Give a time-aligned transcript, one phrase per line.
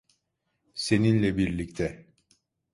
[0.73, 2.05] Seninle birlikte.